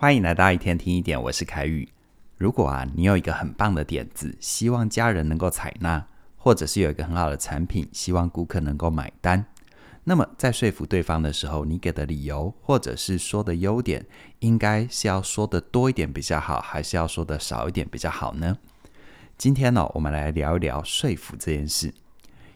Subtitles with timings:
[0.00, 1.86] 欢迎来到一天听一点，我是凯宇。
[2.38, 6.06] 如果啊，你有一个很棒的点子，希望家人能够采纳，
[6.38, 9.44] 或者是有一个很好的产品，希望顾客能够买单，
[10.04, 14.06] 那么在说服对方的时候，你给的理由或者是说的优点，
[14.38, 18.56] 应该是要说的多一点比较好，还是要说的少一点比较好呢？
[19.36, 21.92] 今天呢，我们来聊一聊说服这件事。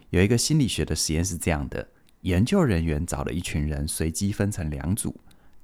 [0.09, 1.89] 有一个心理学的实验是这样的：
[2.21, 5.15] 研究人员找了一群人，随机分成两组。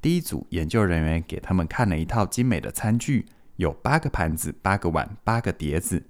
[0.02, 6.04] 第一组研究人员给他们看了一套精美的餐具，有八个盘子、八个碗、八个碟子，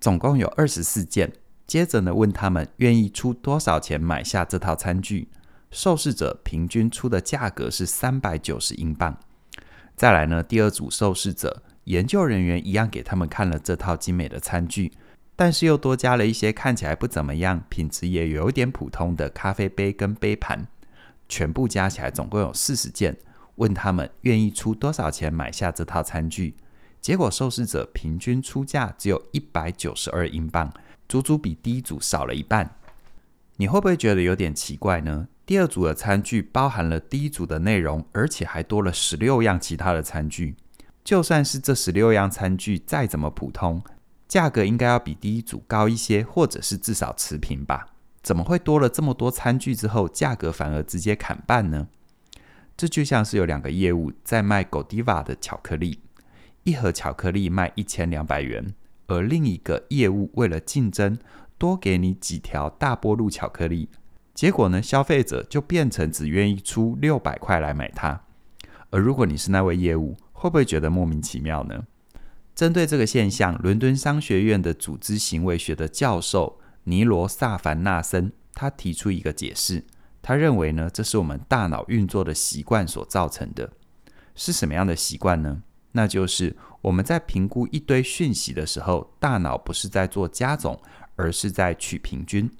[0.00, 1.32] 总共有二十四件。
[1.64, 5.28] 接着呢，问他们愿意出多少钱买下这套餐具。
[5.70, 9.16] 受试者平均出的价格是三百九十英镑。
[9.94, 14.92] 再来呢，第二组受试者，研究人员一样给他们看了这套精美的餐具，
[15.36, 20.66] 但是又多加了一些看起来不怎么样、品质也有点普通的咖啡杯跟杯盘，
[21.28, 23.16] 全部加起来总共有四十件。
[23.56, 26.54] 问他们愿意出多少钱买下这套餐具，
[27.00, 30.72] 结果受试者平均出价只有一百九十二英镑，
[31.08, 32.76] 足足比第一组少了一半。
[33.56, 35.28] 你会不会觉得有点奇怪呢？
[35.46, 40.56] 第二组的餐具包含了第一组的内容，而且还多了十六样其他的餐具。
[41.04, 43.80] 就算是这十六样餐具再怎么普通，
[44.26, 47.86] 价格应该要比第一组高一些，或者是至少持平吧？
[48.22, 51.86] 怎么会多了这么多餐具之后，价格反而直接砍半呢？
[52.76, 56.00] 这就像是有两个业务在卖 Godiva 的巧克力，
[56.64, 58.74] 一盒巧克力卖一千两百元，
[59.06, 61.18] 而另一个业务为了竞争，
[61.56, 63.88] 多给你几条大波路巧克力，
[64.34, 68.20] 结果呢，消费者就变成只愿意出六百块来买它。
[68.90, 71.84] 而如果你是那位业务，会不会觉得莫名其妙呢？
[72.54, 79.84] 针对这个现象，伦敦商学院的组织行为学的教授尼罗萨凡纳森，他提出一个解释。
[80.26, 83.70] 他认为呢，这是我们大脑运作的习惯所造成的。
[84.34, 85.62] 是什么样的习惯呢？
[85.92, 90.82] 那就是我们在评估一堆讯息的时候，大脑不是在做加总，
[91.14, 92.50] 而是在取平均。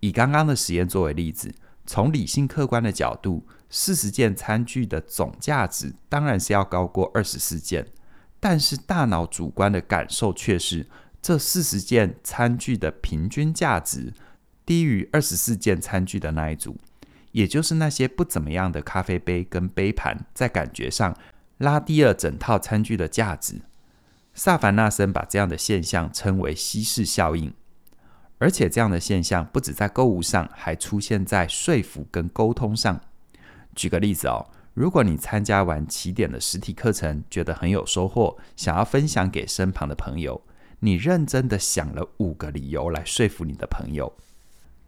[0.00, 1.54] 以刚刚的实验作为例子，
[1.86, 7.86] 从理性客观的角度，四十件餐具的总价值当然是要高过二十四件，
[8.40, 10.88] 但是大脑主观的感受却是
[11.22, 14.12] 这四十件餐具的平均价值
[14.66, 16.76] 低于二十四件餐具的那一组。
[17.32, 21.16] 也就是那些不怎么样的咖啡杯跟杯盘，在感觉上
[21.58, 23.60] 拉低了整套餐具的价值。
[24.34, 27.52] 萨凡纳森把这样的现象称为稀释效应，
[28.38, 33.00] 而且这样的现象不止在购物上，还出现在说服跟沟通上。
[33.74, 40.40] 举个例子哦，如果你参加完起点的实体课程，觉得很有收获，想要分享给身旁的朋友，
[40.78, 44.12] 你认真的想了五个理由来说服你的朋友。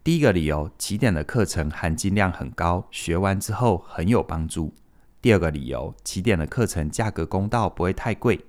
[0.03, 4.73] 第一个理由，起点的课程含金量很高，学完之后很有帮助。
[5.21, 8.43] 第二个理由，起点的课程价格公道，不会太贵。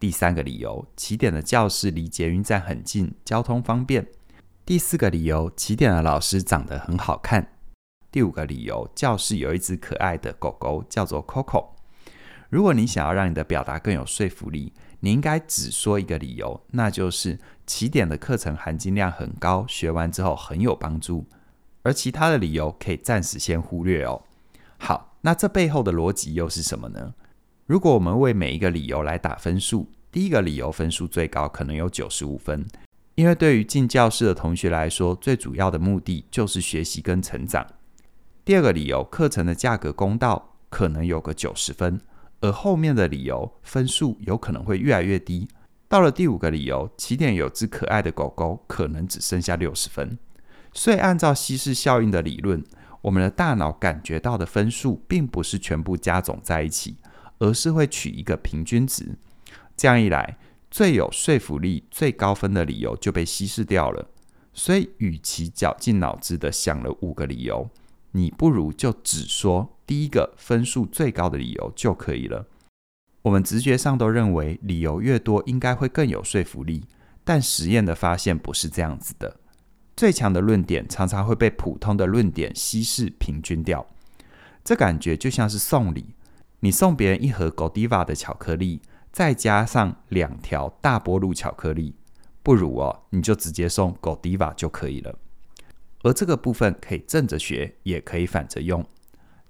[0.00, 4.06] 第三个理由，起点的教室离捷运站很近，交通方便。
[4.64, 7.52] 第四个理由，起点的老师长得很好看。
[8.10, 11.66] 第五个理由，教室有一只可爱的狗狗，叫做 Coco。
[12.54, 21.26] 如果你想要让你的表达更有说服力，你应该只说一个理由，那就是起点的课程含金量很高，学完之后很有帮助，
[21.82, 24.22] 而其他的理由可以暂时先忽略哦。
[24.78, 27.14] 好，那这背后的逻辑又是什么呢？
[27.66, 32.64] 如果我们为每一个理由来打分数，第一个理由分数最高，可能有九十五分，
[33.16, 37.66] 因为对于进教室的同学来说，最主要的目的就是学习跟成长。
[38.44, 42.00] 第二个理由，课程的价格公道，可能有个九十分。
[42.44, 45.48] 而后面的理由分数有可能会越来越低，
[45.88, 50.18] 到了第五个理由，起点有只可爱的狗狗，可能只剩下六十分。
[50.74, 52.62] 所以按照稀释效应的理论，
[53.00, 56.98] 我们的大脑感觉到的分数并不是全部加总在一起，
[57.38, 59.16] 而是会取一个平均值。
[59.74, 60.36] 这样一来，
[60.70, 64.06] 最有说服力、最高分的理由就被稀释掉了。
[64.52, 67.70] 所以，与其绞尽脑汁的想了五个理由，
[68.16, 69.70] 你不如就只说。
[69.86, 72.46] 第一个分数最高的理由就可以了。
[73.20, 76.84] 我们直觉上都认为理由越多应该会更有说服力，
[77.22, 79.36] 但实验的发现不是这样子的。
[79.94, 83.86] 最强的论点常常会被普通的论点稀释平均掉。
[84.64, 86.14] 这感觉就像是送礼，
[86.60, 88.80] 你送别人一盒 Godiva 的巧克力，
[89.12, 91.94] 再加上两条大波路巧克力，
[92.42, 95.14] 不如哦，你就直接送 Godiva 就可以了。
[96.04, 98.84] 而这个部分可以正着学，也可以反着用。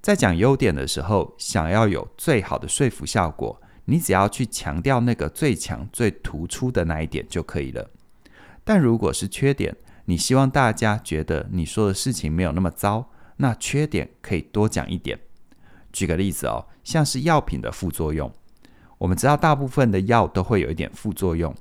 [0.00, 7.90] 在讲优点的时候，想要有最好的说服效果，你只要去强调那个最强、最突出的那一点就可以了。
[8.62, 15.18] 但如果是缺点，你希望大家觉得你说的事情没有那么糟，那缺点可以多讲一点。
[15.92, 18.32] 举个例子哦，像是药品的副作用，
[18.98, 21.52] 我们知道大部分的药都会有一点副作用，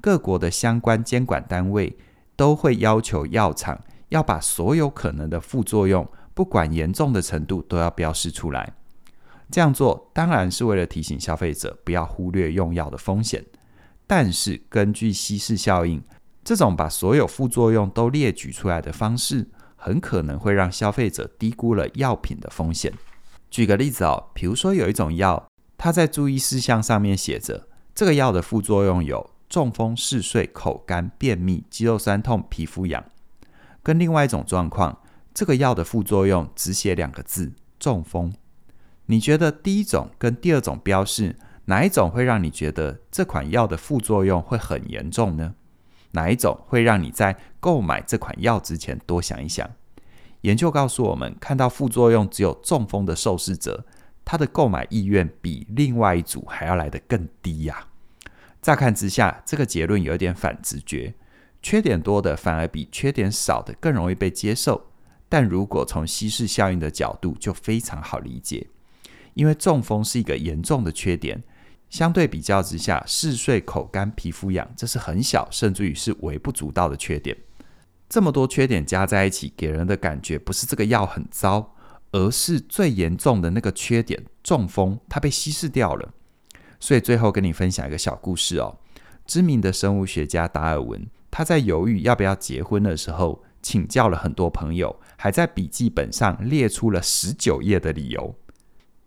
[0.00, 1.96] 各国的相关监管单位
[2.34, 3.80] 都会要求药厂
[4.10, 8.74] 要把所有可能的副作用，不管严重的程度，都要标示出来。
[9.50, 13.44] 这样做当然是为了提醒消费者不要忽略用药的风险，
[14.06, 16.00] 但是根据稀释效应，
[16.44, 22.92] 这种把所有副作用都列举出来的方式，很可能会让消费者低估了药品的风险。
[23.50, 33.04] 举个例子哦，比如说有一种药，它在注意事项上面写着，这个药的副作用有中风、嗜睡、口干、便秘、肌肉酸痛、皮肤痒，
[33.90, 34.96] 跟另外一种状况，
[35.34, 38.32] 这个药的副作用只写两个字：中风。
[39.06, 45.56] 你觉得第一种跟第二种标示哪一种会让你觉得这款药的副作用会很严重呢？
[46.12, 49.68] 哪一种会让你在购买这款药之前多想一想？
[50.42, 53.84] 研究告诉我们，看到副作用只有中风的受试者，
[54.24, 57.88] 他的购买意愿比另外一组还要来得更低呀。
[58.62, 61.12] 乍看之下，这个结论有点反直觉，
[61.62, 64.90] 缺点多的反而比缺点少的更容易被接受。
[65.28, 68.66] 但如果从稀释效应的角度，就非常好理解。
[69.34, 71.40] 因为中风是一个严重的缺点，
[71.88, 77.36] 相对比较之下，嗜睡、口干、皮肤痒，这是很小，甚至于是微不足道的缺点。
[78.08, 81.76] 这么多缺点加在一起，给人的感觉不是这个药很糟，
[82.10, 86.12] 而是最严重的那个缺点——中风，它被稀释掉了。
[86.80, 88.78] 所以最后跟你分享一个小故事哦。
[89.24, 98.34] 知名的生物学家达尔文，他在犹豫要不要结婚的时候，请教了很多朋友，还在笔记本上列出了十九页的理由。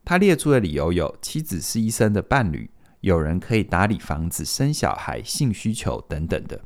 [0.05, 2.69] 他列出的理由有：妻子是医生的伴侣，
[3.01, 6.57] 有人可以打理房子、生小孩、性需求等等的；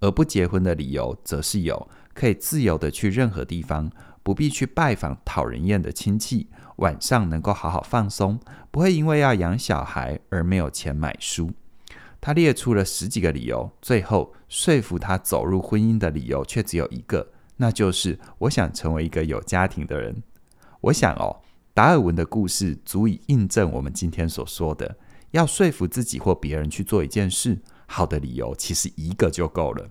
[0.00, 3.90] 而不结婚的理由，则是有可以自由地去任何地方，
[4.22, 8.40] 不必去拜访讨人厌的亲戚，晚上能够好好放松，
[8.70, 11.50] 不会因为要养小孩而没有钱买书。
[12.20, 20.22] 他列出了十几个理由，最后说服他走入婚姻的理由却只有一个，那就是我想成为一个有家庭的人。
[20.80, 21.40] 我想哦。
[21.74, 24.96] 达尔文的故事足以印证我们今天所说的：
[25.30, 27.56] 要说服自己或别人去做一件事，
[27.86, 29.88] 好的理由其实一个就够了。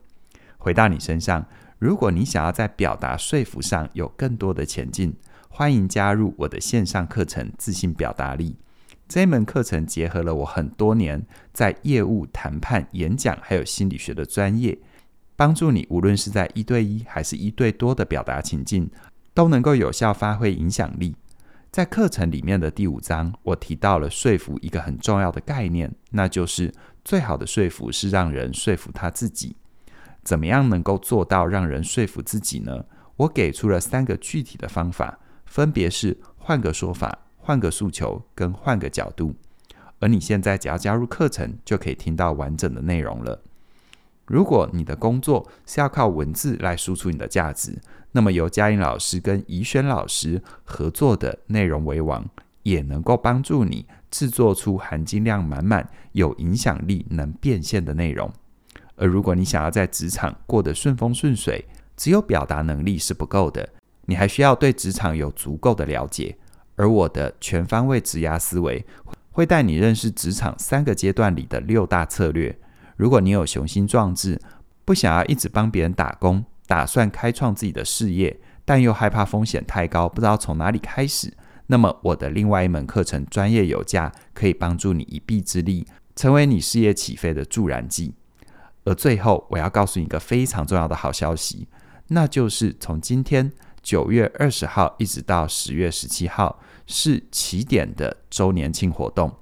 [0.57, 1.45] 回到你身上，
[1.79, 5.15] 如果你想要在表达说服上有更多的前进，
[5.47, 8.57] 欢迎加入我的线上课程《自信表达力》。
[9.07, 14.77] 这一门课程结合了我很多年在业务、谈判、演讲还有心理学的专业，
[15.35, 18.89] 帮助你无论是在一对一还是一对多的表达情境，
[19.33, 21.15] 都能够有效发挥影响力。
[21.71, 26.73] 在课程里面的第五章，我提到了说服一个很重要的概念，那就是
[27.05, 29.55] 最好的说服是让人说服他自己。
[30.23, 32.83] 怎么样能够做到让人说服自己呢？
[33.15, 39.33] 我给出了三个具体的方法，分别是换个说法、换个诉求跟换个角度。
[39.99, 43.41] 而你现在只要加入课程，就可以听到完整的内容了。
[44.25, 47.79] 如果你的工作是要靠文字来输出你的价值，
[48.11, 52.29] 那么由嘉颖老师跟怡轩老师合作的内容为王，
[52.63, 58.29] 也能够帮助你制作出含金量满满、有影响力、能变现的内容。
[58.97, 61.63] 而如果你想要在职场过得顺风顺水，
[61.95, 63.69] 只有表达能力是不够的，
[64.05, 66.37] 你还需要对职场有足够的了解。
[66.77, 68.85] 而我的全方位职涯思维
[69.31, 72.57] 会带你认识职场三个阶段里的六大策略。
[72.95, 74.39] 如果你有雄心壮志，
[74.85, 81.33] 不想要一直帮别人打工，打算开创自己的事业，但又害怕风险太高，不知道从哪里开始，
[81.67, 88.13] 那么我的另外一门课程《专业有价》可以帮助你一臂之力，成为你事业起飞的助燃剂。
[88.85, 91.67] 而最后，我要告诉你一个非常重要的好消息，
[92.07, 99.33] 那就是从今天九月二十号一直到十月十七号是起点的周年庆活动。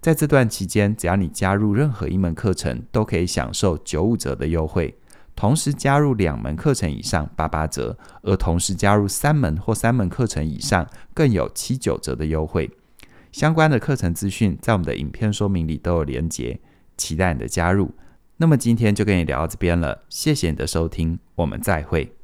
[0.00, 4.94] 在这段期间，只要你加入任何一门课程，都可以享受九五折的优惠；
[5.34, 12.70] 同时加入两门课程以上八八折，而同时加入三门或三门课程以上，更有七九折的优惠。
[13.32, 16.60] 相关的课程资讯在我们的影片说明里都有连结，
[16.96, 17.92] 期待你的加入。
[18.36, 22.17] 那么今天就跟你聊到这边了，谢谢你的收听，我们再会。